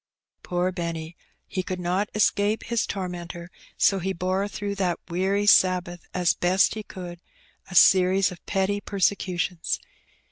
"Poor 0.51 0.71
Benny! 0.71 1.15
he 1.45 1.61
could 1.61 1.79
not 1.79 2.09
escape 2.15 2.63
his 2.63 2.87
tormentor, 2.87 3.51
so 3.77 3.99
he 3.99 4.13
bore 4.13 4.47
throughout 4.47 4.77
that 4.77 4.99
weary 5.11 5.45
Sabbath, 5.45 6.07
as 6.11 6.33
best 6.33 6.73
he 6.73 6.81
could, 6.81 7.19
a 7.69 7.75
series 7.75 8.31
of 8.31 8.43
petty 8.47 8.81
persecutions. 8.81 9.79